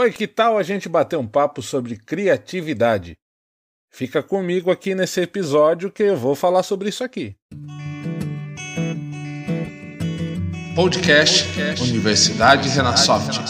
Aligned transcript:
Oi, 0.00 0.12
que 0.12 0.28
tal 0.28 0.56
a 0.56 0.62
gente 0.62 0.88
bater 0.88 1.16
um 1.16 1.26
papo 1.26 1.60
sobre 1.60 1.96
criatividade? 1.96 3.18
Fica 3.90 4.22
comigo 4.22 4.70
aqui 4.70 4.94
nesse 4.94 5.20
episódio 5.20 5.90
que 5.90 6.04
eu 6.04 6.16
vou 6.16 6.36
falar 6.36 6.62
sobre 6.62 6.88
isso 6.88 7.02
aqui. 7.02 7.34
Podcast 10.76 11.48
Universidade 11.82 12.68
Renasoft. 12.68 13.40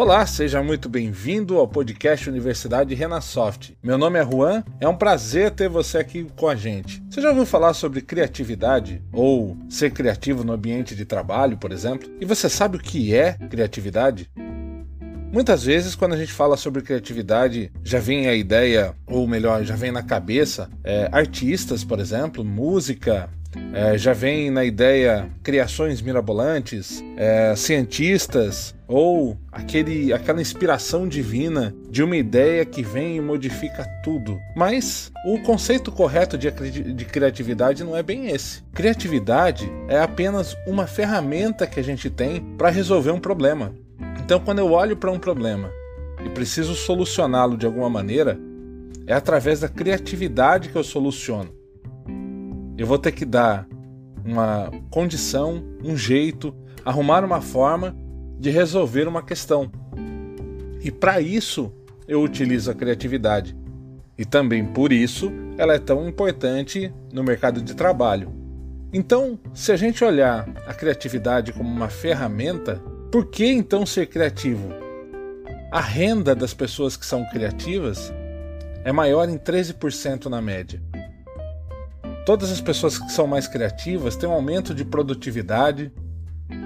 Olá, 0.00 0.24
seja 0.24 0.62
muito 0.62 0.88
bem-vindo 0.88 1.58
ao 1.58 1.68
podcast 1.68 2.26
Universidade 2.26 2.94
Renasoft. 2.94 3.76
Meu 3.82 3.98
nome 3.98 4.18
é 4.18 4.24
Juan, 4.24 4.64
é 4.80 4.88
um 4.88 4.96
prazer 4.96 5.50
ter 5.50 5.68
você 5.68 5.98
aqui 5.98 6.26
com 6.36 6.48
a 6.48 6.56
gente. 6.56 7.02
Você 7.10 7.20
já 7.20 7.28
ouviu 7.28 7.44
falar 7.44 7.74
sobre 7.74 8.00
criatividade 8.00 9.02
ou 9.12 9.58
ser 9.68 9.90
criativo 9.90 10.42
no 10.42 10.54
ambiente 10.54 10.96
de 10.96 11.04
trabalho, 11.04 11.58
por 11.58 11.70
exemplo? 11.70 12.08
E 12.18 12.24
você 12.24 12.48
sabe 12.48 12.78
o 12.78 12.80
que 12.80 13.14
é 13.14 13.34
criatividade? 13.34 14.30
Muitas 15.30 15.64
vezes, 15.64 15.94
quando 15.94 16.14
a 16.14 16.16
gente 16.16 16.32
fala 16.32 16.56
sobre 16.56 16.80
criatividade, 16.80 17.70
já 17.84 17.98
vem 17.98 18.26
a 18.26 18.34
ideia, 18.34 18.94
ou 19.06 19.28
melhor, 19.28 19.64
já 19.64 19.76
vem 19.76 19.92
na 19.92 20.02
cabeça, 20.02 20.70
é, 20.82 21.10
artistas, 21.12 21.84
por 21.84 22.00
exemplo, 22.00 22.42
música, 22.42 23.28
é, 23.72 23.98
já 23.98 24.12
vem 24.12 24.50
na 24.50 24.64
ideia 24.64 25.28
criações 25.42 26.00
mirabolantes, 26.00 27.02
é, 27.16 27.54
cientistas 27.56 28.74
ou 28.86 29.36
aquele, 29.50 30.12
aquela 30.12 30.40
inspiração 30.40 31.06
divina 31.06 31.74
de 31.88 32.02
uma 32.02 32.16
ideia 32.16 32.64
que 32.64 32.82
vem 32.82 33.16
e 33.16 33.20
modifica 33.20 33.84
tudo. 34.02 34.38
Mas 34.56 35.12
o 35.26 35.38
conceito 35.40 35.92
correto 35.92 36.36
de, 36.36 36.50
de 36.50 37.04
criatividade 37.04 37.84
não 37.84 37.96
é 37.96 38.02
bem 38.02 38.28
esse. 38.28 38.62
Criatividade 38.72 39.70
é 39.88 40.00
apenas 40.00 40.56
uma 40.66 40.86
ferramenta 40.86 41.66
que 41.66 41.78
a 41.78 41.84
gente 41.84 42.10
tem 42.10 42.40
para 42.56 42.70
resolver 42.70 43.10
um 43.10 43.20
problema. 43.20 43.74
Então, 44.18 44.40
quando 44.40 44.58
eu 44.58 44.72
olho 44.72 44.96
para 44.96 45.10
um 45.10 45.18
problema 45.18 45.70
e 46.24 46.28
preciso 46.28 46.74
solucioná-lo 46.74 47.56
de 47.56 47.66
alguma 47.66 47.88
maneira, 47.88 48.38
é 49.06 49.12
através 49.12 49.60
da 49.60 49.68
criatividade 49.68 50.68
que 50.68 50.76
eu 50.76 50.84
soluciono 50.84 51.59
eu 52.80 52.86
vou 52.86 52.98
ter 52.98 53.12
que 53.12 53.26
dar 53.26 53.68
uma 54.24 54.70
condição, 54.88 55.62
um 55.84 55.94
jeito, 55.94 56.56
arrumar 56.82 57.22
uma 57.22 57.42
forma 57.42 57.94
de 58.38 58.48
resolver 58.48 59.06
uma 59.06 59.22
questão. 59.22 59.70
E 60.82 60.90
para 60.90 61.20
isso 61.20 61.70
eu 62.08 62.22
utilizo 62.22 62.70
a 62.70 62.74
criatividade. 62.74 63.54
E 64.16 64.24
também 64.24 64.64
por 64.64 64.94
isso 64.94 65.30
ela 65.58 65.74
é 65.74 65.78
tão 65.78 66.08
importante 66.08 66.90
no 67.12 67.22
mercado 67.22 67.60
de 67.60 67.74
trabalho. 67.74 68.32
Então, 68.94 69.38
se 69.52 69.72
a 69.72 69.76
gente 69.76 70.02
olhar 70.02 70.48
a 70.66 70.72
criatividade 70.72 71.52
como 71.52 71.68
uma 71.68 71.90
ferramenta, 71.90 72.82
por 73.12 73.26
que 73.26 73.44
então 73.44 73.84
ser 73.84 74.06
criativo? 74.06 74.70
A 75.70 75.82
renda 75.82 76.34
das 76.34 76.54
pessoas 76.54 76.96
que 76.96 77.04
são 77.04 77.26
criativas 77.26 78.10
é 78.84 78.90
maior 78.90 79.28
em 79.28 79.36
13% 79.36 80.30
na 80.30 80.40
média. 80.40 80.80
Todas 82.24 82.52
as 82.52 82.60
pessoas 82.60 82.98
que 82.98 83.10
são 83.10 83.26
mais 83.26 83.46
criativas 83.46 84.14
têm 84.14 84.28
um 84.28 84.32
aumento 84.32 84.74
de 84.74 84.84
produtividade 84.84 85.90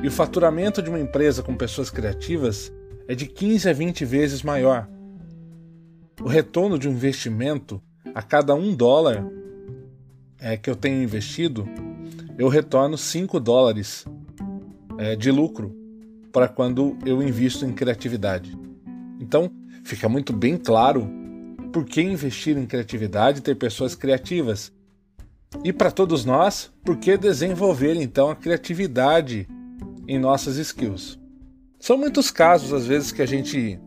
e 0.03 0.09
o 0.09 0.11
faturamento 0.11 0.83
de 0.83 0.91
uma 0.91 0.99
empresa 0.99 1.43
com 1.43 1.57
pessoas 1.57 1.91
criativas 1.91 2.73
é 3.07 3.15
de 3.15 3.27
15 3.27 3.69
a 3.69 3.73
20 3.73 4.05
vezes 4.05 4.43
maior. 4.43 4.89
O 6.21 6.29
retorno 6.29 6.79
de 6.79 6.89
um 6.89 6.93
investimento 6.93 7.81
a 8.15 8.23
cada 8.23 8.55
um 8.55 8.75
dólar 8.75 9.25
é, 10.41 10.57
que 10.57 10.69
eu 10.69 10.77
tenho 10.77 11.03
investido, 11.03 11.69
eu 12.37 12.49
retorno 12.49 12.99
5 12.99 13.39
dólares 13.39 14.05
é, 14.99 15.15
de 15.15 15.31
lucro 15.31 15.75
para 16.33 16.49
quando 16.49 16.99
eu 17.07 17.23
invisto 17.23 17.65
em 17.65 17.73
criatividade. 17.73 18.59
Então, 19.21 19.51
fica 19.85 20.09
muito 20.09 20.33
bem 20.33 20.57
claro 20.57 21.09
por 21.73 21.85
que 21.85 22.03
investir 22.03 22.57
em 22.59 22.67
criatividade 22.67 23.39
e 23.39 23.43
ter 23.43 23.55
pessoas 23.55 23.95
criativas 23.95 24.73
e 25.63 25.73
para 25.73 25.91
todos 25.91 26.25
nós, 26.25 26.71
por 26.85 26.97
que 26.97 27.17
desenvolver 27.17 27.95
então 27.95 28.31
a 28.31 28.37
criatividade 28.37 29.49
em 30.09 30.19
nossas 30.19 30.57
skills? 30.57 31.19
São 31.79 31.97
muitos 31.97 32.31
casos, 32.31 32.73
às 32.73 32.87
vezes, 32.87 33.13
que 33.13 33.23
a 33.23 33.27
gente 33.27 33.79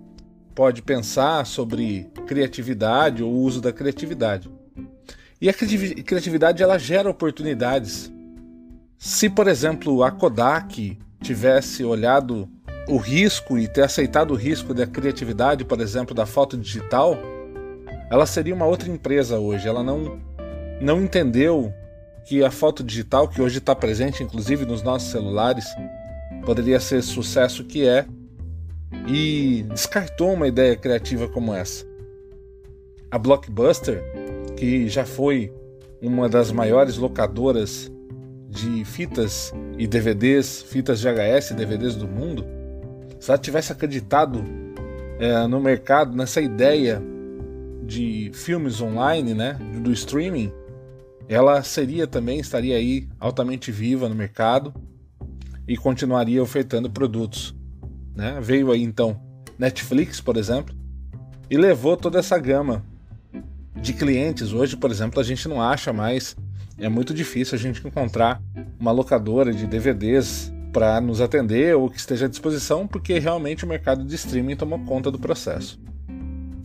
pode 0.53 0.81
pensar 0.81 1.45
sobre 1.45 2.09
criatividade 2.25 3.23
ou 3.23 3.31
uso 3.31 3.59
da 3.61 3.73
criatividade. 3.73 4.49
E 5.39 5.49
a 5.49 5.53
criatividade 5.53 6.63
ela 6.63 6.79
gera 6.79 7.09
oportunidades. 7.09 8.11
Se, 8.97 9.29
por 9.29 9.47
exemplo, 9.47 10.03
a 10.03 10.09
Kodak 10.09 10.97
tivesse 11.21 11.83
olhado 11.83 12.49
o 12.87 12.97
risco 12.97 13.57
e 13.57 13.67
ter 13.67 13.83
aceitado 13.83 14.31
o 14.31 14.35
risco 14.35 14.73
da 14.73 14.87
criatividade, 14.87 15.65
por 15.65 15.79
exemplo, 15.79 16.15
da 16.15 16.25
foto 16.25 16.57
digital, 16.57 17.17
ela 18.09 18.25
seria 18.25 18.55
uma 18.55 18.65
outra 18.65 18.89
empresa 18.89 19.37
hoje. 19.37 19.67
Ela 19.67 19.83
não 19.83 20.19
não 20.81 21.01
entendeu 21.01 21.73
que 22.25 22.43
a 22.43 22.51
foto 22.51 22.83
digital, 22.83 23.27
que 23.27 23.41
hoje 23.41 23.59
está 23.59 23.75
presente 23.75 24.23
inclusive 24.23 24.65
nos 24.65 24.83
nossos 24.83 25.09
celulares, 25.09 25.65
poderia 26.45 26.79
ser 26.79 27.01
sucesso 27.01 27.63
que 27.63 27.87
é, 27.87 28.05
e 29.07 29.65
descartou 29.69 30.33
uma 30.33 30.47
ideia 30.47 30.75
criativa 30.75 31.27
como 31.27 31.53
essa. 31.53 31.85
A 33.09 33.17
Blockbuster, 33.17 34.03
que 34.55 34.87
já 34.89 35.05
foi 35.05 35.53
uma 36.01 36.27
das 36.27 36.51
maiores 36.51 36.97
locadoras 36.97 37.91
de 38.49 38.83
fitas 38.85 39.53
e 39.77 39.87
DVDs, 39.87 40.61
fitas 40.63 41.01
VHS 41.01 41.51
e 41.51 41.53
DVDs 41.53 41.95
do 41.95 42.07
mundo, 42.07 42.45
se 43.19 43.31
ela 43.31 43.37
tivesse 43.37 43.71
acreditado 43.71 44.43
é, 45.19 45.47
no 45.47 45.59
mercado, 45.59 46.15
nessa 46.15 46.41
ideia 46.41 47.01
de 47.83 48.31
filmes 48.33 48.81
online, 48.81 49.33
né, 49.33 49.57
do 49.81 49.91
streaming, 49.91 50.51
ela 51.27 51.61
seria 51.61 52.07
também, 52.07 52.39
estaria 52.39 52.75
aí 52.75 53.07
altamente 53.19 53.71
viva 53.71 54.07
no 54.07 54.15
mercado 54.15 54.73
e 55.67 55.75
continuaria 55.75 56.41
ofertando 56.41 56.89
produtos. 56.89 57.53
Né? 58.15 58.39
Veio 58.41 58.71
aí 58.71 58.81
então 58.81 59.19
Netflix, 59.59 60.21
por 60.21 60.37
exemplo, 60.37 60.75
e 61.49 61.57
levou 61.57 61.97
toda 61.97 62.19
essa 62.19 62.37
gama 62.37 62.83
de 63.75 63.93
clientes. 63.93 64.53
Hoje, 64.53 64.77
por 64.77 64.89
exemplo, 64.89 65.19
a 65.19 65.23
gente 65.23 65.47
não 65.47 65.61
acha 65.61 65.91
mais, 65.91 66.35
é 66.77 66.87
muito 66.87 67.13
difícil 67.13 67.55
a 67.55 67.59
gente 67.59 67.85
encontrar 67.85 68.41
uma 68.79 68.91
locadora 68.91 69.53
de 69.53 69.67
DVDs 69.67 70.51
para 70.71 71.01
nos 71.01 71.21
atender 71.21 71.75
ou 71.75 71.89
que 71.89 71.97
esteja 71.97 72.25
à 72.25 72.29
disposição, 72.29 72.87
porque 72.87 73.19
realmente 73.19 73.65
o 73.65 73.67
mercado 73.67 74.03
de 74.05 74.15
streaming 74.15 74.55
tomou 74.55 74.79
conta 74.85 75.11
do 75.11 75.19
processo. 75.19 75.79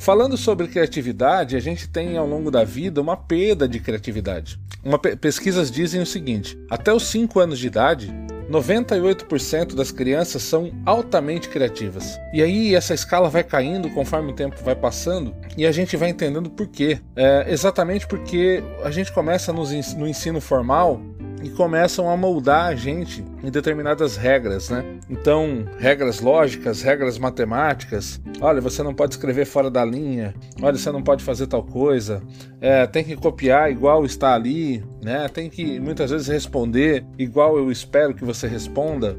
Falando 0.03 0.37
sobre 0.37 0.67
criatividade, 0.67 1.55
a 1.55 1.61
gente 1.61 1.89
tem 1.89 2.17
ao 2.17 2.27
longo 2.27 2.51
da 2.51 2.65
vida 2.65 3.01
uma 3.01 3.17
perda 3.17 3.69
de 3.69 3.79
criatividade. 3.79 4.59
Uma 4.83 4.99
pe 4.99 5.15
pesquisas 5.15 5.71
dizem 5.71 6.03
o 6.03 6.07
seguinte: 6.07 6.59
até 6.69 6.93
os 6.93 7.05
5 7.05 7.39
anos 7.39 7.57
de 7.57 7.69
idade, 7.69 8.13
98% 8.51 9.77
das 9.77 9.93
crianças 9.93 10.43
são 10.43 10.73
altamente 10.85 11.49
criativas. 11.49 12.19
E 12.35 12.43
aí 12.43 12.75
essa 12.75 12.93
escala 12.93 13.31
vai 13.31 13.45
caindo 13.45 13.89
conforme 13.91 14.33
o 14.33 14.35
tempo 14.35 14.57
vai 14.65 14.75
passando 14.75 15.33
e 15.57 15.65
a 15.65 15.71
gente 15.71 15.97
vai 15.97 16.09
entendendo 16.09 16.51
por 16.51 16.67
quê. 16.67 16.99
É 17.15 17.47
exatamente 17.47 18.05
porque 18.05 18.61
a 18.83 18.91
gente 18.91 19.13
começa 19.13 19.53
no 19.53 20.09
ensino 20.09 20.41
formal 20.41 21.01
e 21.45 21.51
começam 21.51 22.11
a 22.11 22.17
moldar 22.17 22.67
a 22.67 22.75
gente 22.75 23.25
em 23.43 23.51
determinadas 23.51 24.17
regras, 24.17 24.71
né? 24.71 24.85
Então, 25.11 25.65
regras 25.79 26.21
lógicas, 26.21 26.83
regras 26.83 27.19
matemáticas. 27.19 28.21
Olha, 28.41 28.61
você 28.61 28.83
não 28.83 28.95
pode 28.95 29.15
escrever 29.15 29.45
fora 29.45 29.71
da 29.71 29.85
linha. 29.85 30.35
Olha, 30.61 30.77
você 30.77 30.91
não 30.91 31.03
pode 31.03 31.25
fazer 31.25 31.47
tal 31.47 31.63
coisa. 31.63 32.23
É, 32.61 32.87
tem 32.87 33.03
que 33.03 33.17
copiar 33.17 33.71
igual 33.71 34.05
está 34.05 34.35
ali, 34.35 34.85
né? 35.03 35.29
Tem 35.29 35.51
que 35.51 35.81
muitas 35.81 36.11
vezes 36.11 36.29
responder 36.29 37.05
igual 37.19 37.57
eu 37.57 37.71
espero 37.71 38.15
que 38.15 38.25
você 38.25 38.47
responda 38.47 39.17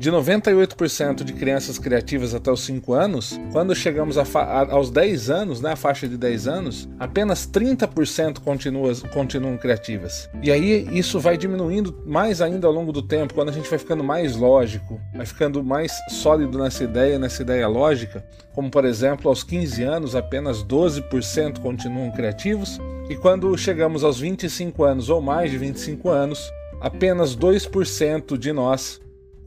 de 0.00 0.10
98% 0.10 1.22
de 1.22 1.34
crianças 1.34 1.78
criativas 1.78 2.34
até 2.34 2.50
os 2.50 2.64
5 2.64 2.94
anos, 2.94 3.38
quando 3.52 3.74
chegamos 3.74 4.16
aos 4.16 4.88
10 4.90 5.28
anos, 5.28 5.60
né, 5.60 5.72
a 5.72 5.76
faixa 5.76 6.08
de 6.08 6.16
10 6.16 6.48
anos, 6.48 6.88
apenas 6.98 7.46
30% 7.46 8.40
continua, 8.40 8.94
continuam 9.12 9.58
criativas. 9.58 10.30
E 10.42 10.50
aí 10.50 10.88
isso 10.90 11.20
vai 11.20 11.36
diminuindo 11.36 12.02
mais 12.06 12.40
ainda 12.40 12.66
ao 12.66 12.72
longo 12.72 12.92
do 12.92 13.02
tempo, 13.02 13.34
quando 13.34 13.50
a 13.50 13.52
gente 13.52 13.68
vai 13.68 13.78
ficando 13.78 14.02
mais 14.02 14.36
lógico, 14.36 14.98
vai 15.14 15.26
ficando 15.26 15.62
mais 15.62 15.92
sólido 16.08 16.58
nessa 16.58 16.82
ideia, 16.82 17.18
nessa 17.18 17.42
ideia 17.42 17.68
lógica, 17.68 18.24
como 18.54 18.70
por 18.70 18.86
exemplo, 18.86 19.28
aos 19.28 19.44
15 19.44 19.82
anos, 19.82 20.16
apenas 20.16 20.64
12% 20.64 21.58
continuam 21.60 22.10
criativos, 22.10 22.78
e 23.10 23.16
quando 23.16 23.54
chegamos 23.58 24.02
aos 24.02 24.18
25 24.18 24.82
anos 24.82 25.10
ou 25.10 25.20
mais 25.20 25.50
de 25.50 25.58
25 25.58 26.08
anos, 26.08 26.50
apenas 26.80 27.36
2% 27.36 28.38
de 28.38 28.50
nós 28.50 28.98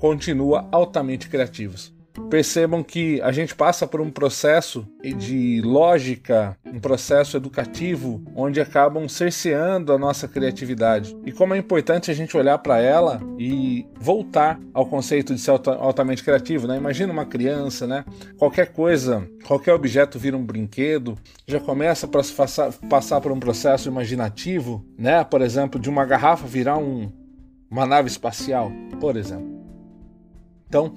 continua 0.03 0.67
altamente 0.69 1.29
criativos. 1.29 1.93
percebam 2.29 2.83
que 2.83 3.21
a 3.21 3.31
gente 3.31 3.55
passa 3.55 3.87
por 3.87 4.01
um 4.01 4.11
processo 4.11 4.85
de 5.01 5.61
lógica, 5.63 6.57
um 6.65 6.79
processo 6.79 7.37
educativo, 7.37 8.21
onde 8.35 8.59
acabam 8.59 9.07
cerceando 9.07 9.93
a 9.93 9.97
nossa 9.97 10.27
criatividade. 10.27 11.15
E 11.25 11.31
como 11.31 11.53
é 11.53 11.57
importante 11.57 12.11
a 12.11 12.13
gente 12.13 12.35
olhar 12.35 12.57
para 12.57 12.79
ela 12.79 13.21
e 13.39 13.87
voltar 13.97 14.59
ao 14.73 14.85
conceito 14.85 15.33
de 15.33 15.39
ser 15.39 15.51
altamente 15.51 16.21
criativo, 16.21 16.67
né? 16.67 16.75
Imagina 16.75 17.13
uma 17.13 17.25
criança, 17.25 17.87
né? 17.87 18.03
Qualquer 18.37 18.73
coisa, 18.73 19.25
qualquer 19.47 19.73
objeto 19.73 20.19
vira 20.19 20.35
um 20.35 20.45
brinquedo, 20.45 21.17
já 21.47 21.61
começa 21.61 22.05
a 22.05 22.87
passar 22.89 23.21
por 23.21 23.31
um 23.31 23.39
processo 23.39 23.87
imaginativo, 23.87 24.85
né? 24.97 25.23
Por 25.23 25.41
exemplo, 25.41 25.79
de 25.79 25.89
uma 25.89 26.05
garrafa 26.05 26.45
virar 26.45 26.77
um, 26.77 27.09
uma 27.71 27.85
nave 27.85 28.09
espacial, 28.09 28.69
por 28.99 29.15
exemplo. 29.15 29.52
Então, 30.73 30.91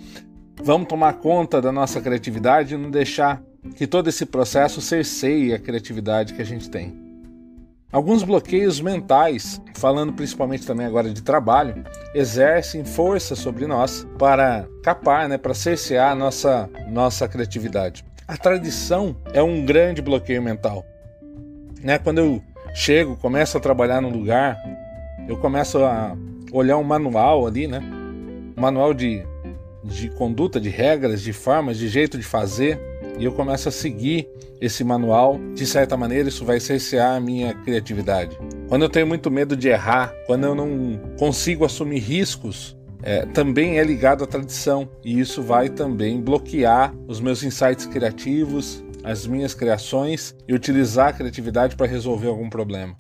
vamos 0.63 0.89
tomar 0.89 1.13
conta 1.19 1.61
da 1.61 1.71
nossa 1.71 2.01
criatividade 2.01 2.73
e 2.73 2.79
não 2.79 2.91
deixar 2.91 3.43
que 3.75 3.87
todo 3.87 4.09
esse 4.09 4.25
processo 4.25 4.81
cerceie 4.81 5.53
a 5.53 5.59
criatividade 5.59 6.33
que 6.33 6.41
a 6.41 6.47
gente 6.47 6.71
tem. 6.71 6.97
Alguns 7.93 8.23
bloqueios 8.23 8.81
mentais, 8.81 9.61
falando 9.75 10.15
principalmente 10.15 10.67
também 10.67 10.87
agora 10.87 11.11
de 11.11 11.23
trabalho, 11.23 11.85
exercem 12.15 12.87
força 12.87 13.37
sobre 13.37 13.67
nós 13.67 14.07
para 14.19 14.67
capar, 14.83 15.29
né, 15.29 15.37
para 15.37 15.53
cercear 15.53 16.13
a 16.13 16.15
nossa, 16.15 16.71
nossa 16.89 17.29
criatividade. 17.29 18.03
A 18.27 18.35
tradição 18.35 19.15
é 19.35 19.43
um 19.43 19.63
grande 19.63 20.01
bloqueio 20.01 20.41
mental. 20.41 20.87
Né? 21.83 21.99
Quando 21.99 22.17
eu 22.17 22.43
chego, 22.75 23.15
começo 23.19 23.59
a 23.59 23.61
trabalhar 23.61 24.01
num 24.01 24.11
lugar, 24.11 24.57
eu 25.29 25.37
começo 25.37 25.85
a 25.85 26.17
olhar 26.51 26.79
um 26.79 26.83
manual 26.83 27.47
ali, 27.47 27.67
né? 27.67 27.81
Um 28.57 28.61
manual 28.61 28.95
de 28.95 29.23
de 29.87 30.11
conduta, 30.11 30.61
de 30.61 30.69
regras, 30.69 31.23
de 31.23 31.33
formas, 31.33 31.79
de 31.79 31.89
jeito 31.89 32.19
de 32.19 32.25
fazer, 32.25 32.79
e 33.19 33.25
eu 33.25 33.33
começo 33.33 33.69
a 33.69 33.73
seguir 33.73 34.29
esse 34.61 34.83
manual, 34.83 35.39
de 35.55 35.67
certa 35.67 35.97
maneira 35.97 36.29
isso 36.29 36.45
vai 36.45 36.61
cercear 36.61 37.17
a 37.17 37.21
minha 37.21 37.55
criatividade. 37.55 38.39
Quando 38.69 38.83
eu 38.83 38.89
tenho 38.89 39.07
muito 39.07 39.31
medo 39.31 39.57
de 39.57 39.69
errar, 39.69 40.13
quando 40.27 40.45
eu 40.45 40.55
não 40.55 40.99
consigo 41.19 41.65
assumir 41.65 42.01
riscos, 42.01 42.77
é, 43.03 43.25
também 43.27 43.79
é 43.79 43.85
ligado 43.85 44.25
à 44.25 44.27
tradição, 44.27 44.89
e 45.05 45.21
isso 45.21 45.43
vai 45.43 45.69
também 45.69 46.21
bloquear 46.21 46.95
os 47.07 47.21
meus 47.21 47.43
insights 47.43 47.87
criativos, 47.87 48.85
as 49.05 49.27
minhas 49.27 49.55
criações 49.55 50.35
e 50.49 50.55
utilizar 50.55 51.09
a 51.09 51.13
criatividade 51.13 51.77
para 51.77 51.87
resolver 51.87 52.27
algum 52.27 52.51
problema. 52.51 52.97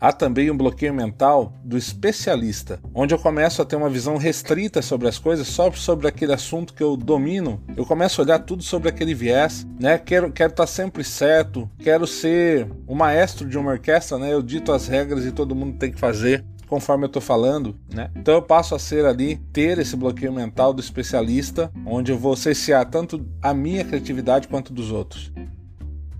Há 0.00 0.12
também 0.12 0.50
um 0.50 0.56
bloqueio 0.56 0.94
mental 0.94 1.52
do 1.62 1.76
especialista, 1.76 2.80
onde 2.94 3.12
eu 3.12 3.18
começo 3.18 3.60
a 3.60 3.66
ter 3.66 3.76
uma 3.76 3.90
visão 3.90 4.16
restrita 4.16 4.80
sobre 4.80 5.06
as 5.06 5.18
coisas, 5.18 5.46
só 5.46 5.70
sobre 5.72 6.08
aquele 6.08 6.32
assunto 6.32 6.72
que 6.72 6.82
eu 6.82 6.96
domino. 6.96 7.62
Eu 7.76 7.84
começo 7.84 8.20
a 8.20 8.24
olhar 8.24 8.38
tudo 8.38 8.62
sobre 8.62 8.88
aquele 8.88 9.14
viés, 9.14 9.66
né? 9.78 9.98
Quero 9.98 10.32
quero 10.32 10.52
estar 10.52 10.62
tá 10.62 10.66
sempre 10.66 11.04
certo, 11.04 11.68
quero 11.78 12.06
ser 12.06 12.66
o 12.86 12.94
maestro 12.94 13.46
de 13.46 13.58
uma 13.58 13.72
orquestra, 13.72 14.16
né? 14.16 14.32
Eu 14.32 14.42
dito 14.42 14.72
as 14.72 14.88
regras 14.88 15.26
e 15.26 15.32
todo 15.32 15.54
mundo 15.54 15.76
tem 15.76 15.92
que 15.92 16.00
fazer 16.00 16.44
conforme 16.66 17.04
eu 17.04 17.08
estou 17.08 17.20
falando, 17.20 17.76
né? 17.92 18.10
Então 18.14 18.32
eu 18.32 18.42
passo 18.42 18.76
a 18.76 18.78
ser 18.78 19.04
ali 19.04 19.36
ter 19.52 19.78
esse 19.78 19.96
bloqueio 19.96 20.32
mental 20.32 20.72
do 20.72 20.80
especialista, 20.80 21.70
onde 21.84 22.12
eu 22.12 22.16
vou 22.16 22.36
cessear 22.36 22.84
tanto 22.84 23.26
a 23.42 23.52
minha 23.52 23.84
criatividade 23.84 24.46
quanto 24.46 24.72
dos 24.72 24.92
outros. 24.92 25.32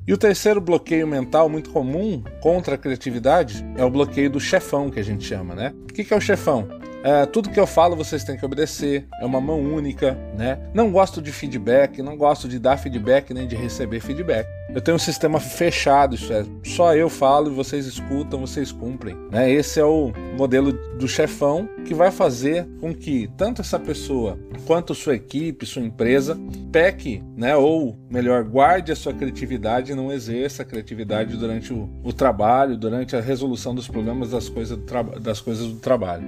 E 0.07 0.13
o 0.13 0.19
terceiro 0.19 0.61
bloqueio 0.61 1.07
mental 1.07 1.49
muito 1.49 1.71
comum 1.71 2.23
contra 2.41 2.75
a 2.75 2.79
criatividade 2.79 3.65
é 3.77 3.85
o 3.85 3.91
bloqueio 3.91 4.31
do 4.31 4.41
chefão, 4.41 4.91
que 4.91 4.99
a 4.99 5.05
gente 5.05 5.25
chama, 5.25 5.55
né? 5.55 5.73
O 5.85 5.93
que 5.93 6.13
é 6.13 6.17
o 6.17 6.21
chefão? 6.21 6.69
É, 7.03 7.25
tudo 7.25 7.49
que 7.49 7.59
eu 7.59 7.67
falo 7.67 7.97
vocês 7.97 8.25
têm 8.25 8.37
que 8.37 8.45
obedecer, 8.45 9.07
é 9.21 9.25
uma 9.25 9.41
mão 9.41 9.61
única, 9.61 10.19
né? 10.37 10.59
Não 10.75 10.91
gosto 10.91 11.23
de 11.23 11.33
feedback, 11.33 12.03
não 12.03 12.17
gosto 12.17 12.49
de 12.49 12.59
dar 12.59 12.77
feedback 12.77 13.33
nem 13.33 13.47
de 13.47 13.57
receber 13.57 14.01
feedback. 14.01 14.47
Eu 14.73 14.81
tenho 14.81 14.95
um 14.95 15.01
sistema 15.01 15.41
fechado, 15.41 16.15
isso 16.15 16.33
é, 16.33 16.45
só 16.65 16.95
eu 16.95 17.11
falo 17.11 17.51
e 17.51 17.55
vocês 17.55 17.87
escutam, 17.87 18.41
vocês 18.41 18.71
cumprem. 18.71 19.17
Né? 19.29 19.51
Esse 19.51 19.81
é 19.81 19.85
o 19.85 20.13
modelo 20.39 20.73
do 20.97 21.09
chefão 21.09 21.69
que 21.85 21.93
vai 21.93 22.13
fazer 22.13 22.69
com 22.81 22.95
que 22.95 23.29
tanto 23.37 23.63
essa 23.63 23.81
pessoa 23.81 24.39
quanto 24.67 24.95
sua 24.95 25.17
equipe, 25.17 25.67
sua 25.67 25.83
empresa, 25.83 26.39
peque, 26.71 27.21
né? 27.37 27.57
ou 27.57 27.99
melhor, 28.09 28.45
guarde 28.45 28.93
a 28.93 28.97
sua 28.97 29.13
criatividade 29.13 29.91
e 29.91 29.95
não 29.97 30.13
exerça 30.13 30.63
a 30.63 30.65
criatividade 30.65 31.37
durante 31.37 31.73
o, 31.73 31.91
o 32.05 32.13
trabalho, 32.13 32.77
durante 32.77 33.17
a 33.17 33.21
resolução 33.21 33.75
dos 33.75 33.89
problemas 33.89 34.31
das 34.31 34.49
coisas 34.49 34.79
do, 34.79 35.21
das 35.21 35.41
coisas 35.41 35.67
do 35.67 35.81
trabalho. 35.81 36.25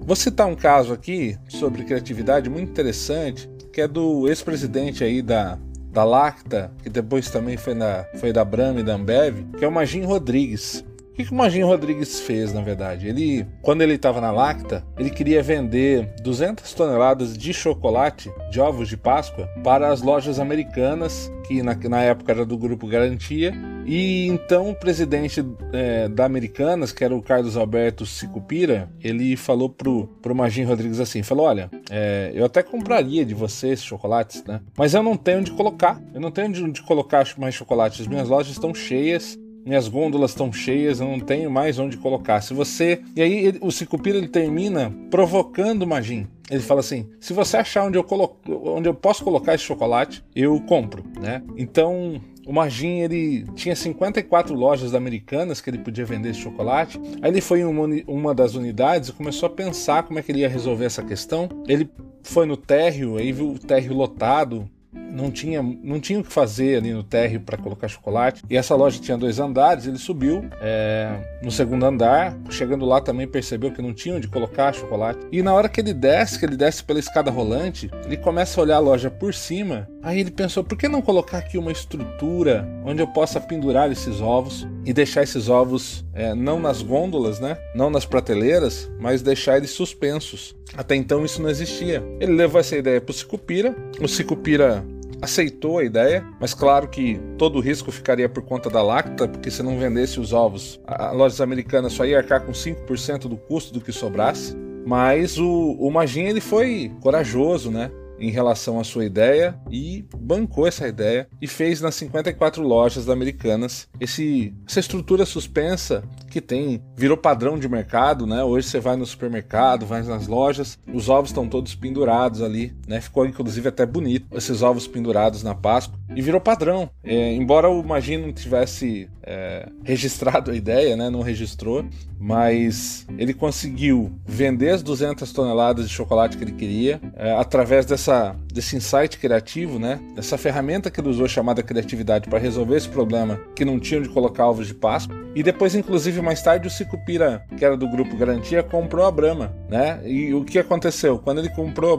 Vou 0.00 0.14
citar 0.14 0.46
um 0.46 0.54
caso 0.54 0.92
aqui 0.92 1.36
sobre 1.48 1.82
criatividade 1.82 2.48
muito 2.48 2.70
interessante, 2.70 3.50
que 3.72 3.80
é 3.80 3.88
do 3.88 4.28
ex-presidente 4.28 5.02
aí 5.02 5.20
da, 5.20 5.58
da 5.94 6.04
Lacta, 6.04 6.72
que 6.82 6.90
depois 6.90 7.30
também 7.30 7.56
foi, 7.56 7.72
na, 7.72 8.04
foi 8.16 8.32
da 8.32 8.44
Brahma 8.44 8.80
e 8.80 8.82
da 8.82 8.94
Ambev, 8.94 9.46
que 9.56 9.64
é 9.64 9.68
o 9.68 9.72
Magin 9.72 10.02
Rodrigues. 10.02 10.84
O 11.12 11.16
que, 11.16 11.24
que 11.24 11.30
o 11.30 11.34
Magin 11.36 11.62
Rodrigues 11.62 12.18
fez, 12.18 12.52
na 12.52 12.60
verdade? 12.60 13.06
Ele, 13.06 13.46
quando 13.62 13.82
ele 13.82 13.94
estava 13.94 14.20
na 14.20 14.32
Lacta, 14.32 14.84
ele 14.98 15.10
queria 15.10 15.40
vender 15.40 16.12
200 16.20 16.74
toneladas 16.74 17.38
de 17.38 17.54
chocolate, 17.54 18.32
de 18.50 18.60
ovos 18.60 18.88
de 18.88 18.96
Páscoa, 18.96 19.48
para 19.62 19.92
as 19.92 20.02
lojas 20.02 20.40
americanas, 20.40 21.30
que 21.46 21.62
na, 21.62 21.74
na 21.74 22.02
época 22.02 22.32
era 22.32 22.44
do 22.44 22.56
grupo 22.56 22.86
Garantia, 22.86 23.52
e 23.86 24.26
então 24.26 24.70
o 24.70 24.74
presidente 24.74 25.44
é, 25.72 26.08
da 26.08 26.24
Americanas, 26.24 26.92
que 26.92 27.04
era 27.04 27.14
o 27.14 27.22
Carlos 27.22 27.56
Alberto 27.56 28.06
Sicupira, 28.06 28.90
ele 29.02 29.36
falou 29.36 29.68
pro, 29.68 30.06
pro 30.22 30.34
Magin 30.34 30.64
Rodrigues 30.64 31.00
assim: 31.00 31.22
falou: 31.22 31.46
Olha, 31.46 31.70
é, 31.90 32.32
eu 32.34 32.44
até 32.44 32.62
compraria 32.62 33.24
de 33.24 33.34
você 33.34 33.68
esses 33.68 33.84
chocolates, 33.84 34.42
né? 34.44 34.60
Mas 34.76 34.94
eu 34.94 35.02
não 35.02 35.16
tenho 35.16 35.40
onde 35.40 35.52
colocar. 35.52 36.00
Eu 36.12 36.20
não 36.20 36.30
tenho 36.30 36.48
onde 36.64 36.82
colocar 36.82 37.26
mais 37.38 37.54
chocolates. 37.54 38.00
As 38.00 38.06
minhas 38.06 38.28
lojas 38.28 38.52
estão 38.52 38.74
cheias 38.74 39.38
minhas 39.64 39.88
gôndolas 39.88 40.32
estão 40.32 40.52
cheias, 40.52 41.00
eu 41.00 41.08
não 41.08 41.18
tenho 41.18 41.50
mais 41.50 41.78
onde 41.78 41.96
colocar. 41.96 42.42
Se 42.42 42.52
você. 42.52 43.00
E 43.16 43.22
aí 43.22 43.46
ele, 43.46 43.58
o 43.62 43.70
Sicupira 43.70 44.18
ele 44.18 44.28
termina 44.28 44.94
provocando 45.10 45.82
o 45.82 45.86
Magin. 45.86 46.26
Ele 46.50 46.62
fala 46.62 46.80
assim: 46.80 47.08
se 47.20 47.32
você 47.32 47.56
achar 47.56 47.84
onde 47.84 47.96
eu, 47.96 48.04
colo... 48.04 48.36
onde 48.48 48.88
eu 48.88 48.94
posso 48.94 49.24
colocar 49.24 49.54
esse 49.54 49.64
chocolate, 49.64 50.24
eu 50.34 50.60
compro, 50.60 51.04
né? 51.20 51.42
Então 51.56 52.20
o 52.46 52.52
Magin 52.52 53.00
ele 53.00 53.46
tinha 53.54 53.74
54 53.74 54.54
lojas 54.54 54.94
americanas 54.94 55.60
que 55.60 55.70
ele 55.70 55.78
podia 55.78 56.04
vender 56.04 56.30
esse 56.30 56.40
chocolate. 56.40 57.00
Aí 57.22 57.30
ele 57.30 57.40
foi 57.40 57.60
em 57.60 57.64
uma, 57.64 57.86
uma 58.06 58.34
das 58.34 58.54
unidades 58.54 59.08
e 59.08 59.12
começou 59.12 59.46
a 59.46 59.50
pensar 59.50 60.02
como 60.02 60.18
é 60.18 60.22
que 60.22 60.30
ele 60.30 60.40
ia 60.40 60.48
resolver 60.48 60.84
essa 60.84 61.02
questão. 61.02 61.48
Ele 61.66 61.88
foi 62.22 62.46
no 62.46 62.56
térreo, 62.56 63.16
aí 63.16 63.32
viu 63.32 63.52
o 63.52 63.58
térreo 63.58 63.94
lotado, 63.94 64.68
não 65.14 65.30
tinha, 65.30 65.62
não 65.62 66.00
tinha 66.00 66.18
o 66.18 66.24
que 66.24 66.32
fazer 66.32 66.78
ali 66.78 66.92
no 66.92 67.02
térreo 67.02 67.40
para 67.40 67.56
colocar 67.56 67.88
chocolate. 67.88 68.42
E 68.50 68.56
essa 68.56 68.74
loja 68.74 69.00
tinha 69.00 69.16
dois 69.16 69.38
andares, 69.38 69.86
ele 69.86 69.98
subiu 69.98 70.44
é, 70.60 71.38
no 71.42 71.50
segundo 71.50 71.86
andar, 71.86 72.36
chegando 72.50 72.84
lá 72.84 73.00
também 73.00 73.26
percebeu 73.26 73.70
que 73.70 73.80
não 73.80 73.94
tinha 73.94 74.16
onde 74.16 74.28
colocar 74.28 74.72
chocolate. 74.74 75.20
E 75.30 75.42
na 75.42 75.54
hora 75.54 75.68
que 75.68 75.80
ele 75.80 75.94
desce, 75.94 76.38
que 76.38 76.44
ele 76.44 76.56
desce 76.56 76.82
pela 76.82 76.98
escada 76.98 77.30
rolante, 77.30 77.90
ele 78.04 78.16
começa 78.16 78.60
a 78.60 78.64
olhar 78.64 78.76
a 78.76 78.80
loja 78.80 79.10
por 79.10 79.32
cima. 79.32 79.88
Aí 80.02 80.20
ele 80.20 80.30
pensou, 80.30 80.64
por 80.64 80.76
que 80.76 80.88
não 80.88 81.00
colocar 81.00 81.38
aqui 81.38 81.56
uma 81.56 81.72
estrutura 81.72 82.68
onde 82.84 83.00
eu 83.00 83.06
possa 83.06 83.40
pendurar 83.40 83.90
esses 83.90 84.20
ovos 84.20 84.66
e 84.84 84.92
deixar 84.92 85.22
esses 85.22 85.48
ovos 85.48 86.04
é, 86.12 86.34
não 86.34 86.60
nas 86.60 86.82
gôndolas, 86.82 87.40
né? 87.40 87.56
Não 87.74 87.88
nas 87.88 88.04
prateleiras, 88.04 88.90
mas 88.98 89.22
deixar 89.22 89.56
eles 89.56 89.70
suspensos. 89.70 90.54
Até 90.76 90.94
então 90.96 91.24
isso 91.24 91.40
não 91.40 91.48
existia. 91.48 92.02
Ele 92.20 92.32
levou 92.32 92.60
essa 92.60 92.76
ideia 92.76 93.00
para 93.00 93.12
o 93.12 93.14
Sicupira. 93.14 93.74
O 94.00 94.08
Sicupira 94.08 94.84
aceitou 95.24 95.78
a 95.78 95.84
ideia, 95.84 96.24
mas 96.40 96.54
claro 96.54 96.88
que 96.88 97.20
todo 97.36 97.56
o 97.56 97.60
risco 97.60 97.90
ficaria 97.90 98.28
por 98.28 98.42
conta 98.44 98.70
da 98.70 98.82
Lacta, 98.82 99.26
porque 99.26 99.50
se 99.50 99.62
não 99.62 99.78
vendesse 99.78 100.20
os 100.20 100.32
ovos, 100.32 100.80
a 100.86 101.10
lojas 101.10 101.40
americanas 101.40 101.92
só 101.92 102.04
ia 102.04 102.18
arcar 102.18 102.42
com 102.44 102.52
5% 102.52 103.28
do 103.28 103.36
custo 103.36 103.72
do 103.72 103.80
que 103.80 103.92
sobrasse. 103.92 104.56
Mas 104.86 105.38
o, 105.38 105.76
o 105.80 105.90
Magin 105.90 106.24
ele 106.24 106.40
foi 106.40 106.92
corajoso, 107.00 107.70
né? 107.70 107.90
em 108.18 108.30
relação 108.30 108.78
à 108.78 108.84
sua 108.84 109.04
ideia 109.04 109.58
e 109.70 110.06
bancou 110.16 110.66
essa 110.66 110.86
ideia 110.86 111.28
e 111.40 111.46
fez 111.46 111.80
nas 111.80 111.94
54 111.96 112.62
lojas 112.62 113.08
americanas 113.08 113.88
esse, 114.00 114.54
essa 114.66 114.80
estrutura 114.80 115.26
suspensa 115.26 116.04
que 116.34 116.40
tem 116.40 116.82
virou 116.96 117.16
padrão 117.16 117.56
de 117.56 117.68
mercado, 117.68 118.26
né? 118.26 118.42
Hoje 118.42 118.66
você 118.66 118.80
vai 118.80 118.96
no 118.96 119.06
supermercado, 119.06 119.86
vai 119.86 120.02
nas 120.02 120.26
lojas, 120.26 120.76
os 120.92 121.08
ovos 121.08 121.30
estão 121.30 121.48
todos 121.48 121.76
pendurados 121.76 122.42
ali, 122.42 122.74
né? 122.88 123.00
Ficou 123.00 123.24
inclusive 123.24 123.68
até 123.68 123.86
bonito 123.86 124.26
esses 124.36 124.60
ovos 124.60 124.88
pendurados 124.88 125.44
na 125.44 125.54
Páscoa 125.54 125.96
e 126.16 126.20
virou 126.20 126.40
padrão. 126.40 126.90
É, 127.04 127.32
embora 127.34 127.70
o 127.70 127.84
Magin 127.84 128.16
não 128.16 128.32
tivesse 128.32 129.08
é, 129.22 129.68
registrado 129.84 130.50
a 130.50 130.56
ideia, 130.56 130.96
né? 130.96 131.08
Não 131.08 131.22
registrou, 131.22 131.84
mas 132.18 133.06
ele 133.16 133.32
conseguiu 133.32 134.12
vender 134.26 134.70
as 134.70 134.82
200 134.82 135.32
toneladas 135.32 135.88
de 135.88 135.94
chocolate 135.94 136.36
que 136.36 136.42
ele 136.42 136.52
queria 136.52 137.00
é, 137.14 137.30
através 137.36 137.86
dessa 137.86 138.34
desse 138.52 138.74
insight 138.74 139.18
criativo, 139.18 139.78
né? 139.78 140.00
Dessa 140.16 140.36
ferramenta 140.36 140.90
que 140.90 141.00
ele 141.00 141.10
usou 141.10 141.28
chamada 141.28 141.62
criatividade 141.62 142.28
para 142.28 142.40
resolver 142.40 142.76
esse 142.76 142.88
problema 142.88 143.40
que 143.54 143.64
não 143.64 143.78
tinham 143.78 144.02
de 144.02 144.08
colocar 144.08 144.48
ovos 144.48 144.66
de 144.66 144.74
Páscoa. 144.74 145.23
E 145.34 145.42
depois, 145.42 145.74
inclusive, 145.74 146.22
mais 146.22 146.40
tarde, 146.40 146.68
o 146.68 146.70
Sicupira, 146.70 147.44
que 147.56 147.64
era 147.64 147.76
do 147.76 147.88
grupo 147.88 148.16
Garantia, 148.16 148.62
comprou 148.62 149.04
a 149.04 149.10
Brahma, 149.10 149.52
né? 149.68 150.00
E 150.04 150.32
o 150.32 150.44
que 150.44 150.58
aconteceu? 150.58 151.18
Quando 151.18 151.38
ele 151.38 151.48
comprou, 151.48 151.98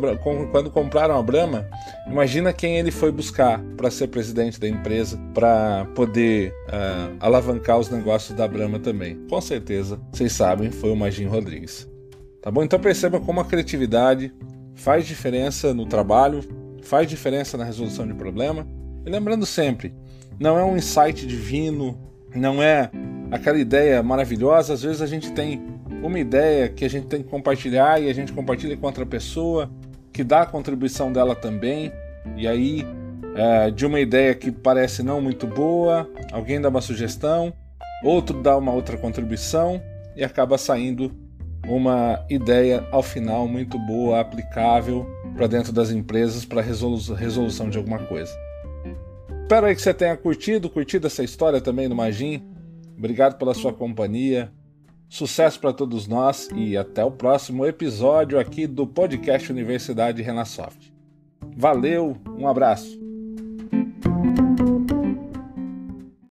quando 0.52 0.72
compraram 0.72 1.18
a 1.18 1.22
Brahma, 1.22 1.68
imagina 2.08 2.54
quem 2.54 2.78
ele 2.78 2.92
foi 2.92 3.12
buscar 3.12 3.60
para 3.76 3.92
ser 3.92 4.08
presidente 4.08 4.58
da 4.58 4.70
empresa, 4.70 5.20
para 5.34 5.86
poder 5.94 6.54
uh, 6.68 7.16
alavancar 7.20 7.78
os 7.78 7.90
negócios 7.90 8.38
da 8.38 8.48
Brahma 8.48 8.80
também. 8.80 9.20
Com 9.30 9.42
certeza, 9.42 10.00
vocês 10.14 10.32
sabem, 10.32 10.72
foi 10.72 10.92
o 10.92 10.96
Magin 10.96 11.26
Rodrigues. 11.26 11.90
Tá 12.42 12.50
bom? 12.50 12.64
Então 12.64 12.80
perceba 12.80 13.20
como 13.20 13.42
a 13.42 13.46
criatividade 13.46 14.34
faz 14.76 15.06
diferença 15.06 15.74
no 15.74 15.86
trabalho, 15.86 16.42
faz 16.84 17.10
diferença 17.10 17.58
na 17.58 17.66
resolução 17.66 18.08
de 18.08 18.14
problema. 18.14 18.66
E 19.06 19.10
lembrando 19.10 19.46
sempre, 19.46 19.94
não 20.40 20.58
é 20.58 20.64
um 20.64 20.78
insight 20.78 21.28
divino, 21.28 22.00
não 22.34 22.62
é 22.62 22.90
aquela 23.36 23.58
ideia 23.58 24.02
maravilhosa. 24.02 24.74
Às 24.74 24.84
vezes 24.84 25.02
a 25.02 25.08
gente 25.08 25.32
tem 25.32 25.62
uma 26.02 26.20
ideia 26.20 26.70
que 26.70 26.86
a 26.86 26.90
gente 26.90 27.08
tem 27.08 27.22
que 27.22 27.30
compartilhar 27.30 28.02
e 28.02 28.10
a 28.10 28.14
gente 28.14 28.34
compartilha 28.34 28.76
com 28.78 28.86
outra 28.86 29.06
pessoa 29.06 29.70
que 30.12 30.24
dá 30.24 30.42
a 30.42 30.46
contribuição 30.46 31.12
dela 31.12 31.36
também. 31.36 31.92
E 32.36 32.48
aí, 32.48 32.86
é, 33.36 33.70
de 33.70 33.86
uma 33.86 34.00
ideia 34.00 34.34
que 34.34 34.52
parece 34.52 35.04
não 35.04 35.22
muito 35.22 35.46
boa, 35.46 36.10
alguém 36.32 36.60
dá 36.60 36.70
uma 36.70 36.82
sugestão, 36.82 37.54
outro 38.04 38.42
dá 38.42 38.58
uma 38.58 38.72
outra 38.72 38.98
contribuição 38.98 39.82
e 40.16 40.24
acaba 40.24 40.58
saindo 40.58 41.12
uma 41.68 42.24
ideia 42.30 42.88
ao 42.92 43.04
final 43.04 43.48
muito 43.48 43.78
boa, 43.80 44.20
aplicável 44.20 45.06
para 45.36 45.48
dentro 45.48 45.74
das 45.74 45.90
empresas 45.90 46.46
para 46.46 46.62
resolução 46.62 47.70
de 47.70 47.78
alguma 47.78 48.00
coisa. 48.00 48.32
Espero 49.42 49.66
aí 49.66 49.76
que 49.76 49.82
você 49.82 49.94
tenha 49.94 50.16
curtido, 50.16 50.70
curtido 50.70 51.08
essa 51.08 51.24
história 51.24 51.60
também 51.60 51.90
do 51.90 51.96
Magin. 51.96 52.42
Obrigado 52.98 53.38
pela 53.38 53.54
sua 53.54 53.74
companhia. 53.74 54.52
Sucesso 55.08 55.60
para 55.60 55.74
todos 55.74 56.08
nós 56.08 56.50
e 56.56 56.76
até 56.76 57.04
o 57.04 57.12
próximo 57.12 57.66
episódio 57.66 58.40
aqui 58.40 58.66
do 58.68 58.88
podcast 58.88 59.52
Universidade 59.52 60.22
Renasoft. 60.22 60.94
Valeu, 61.56 62.18
um 62.38 62.48
abraço. 62.48 63.05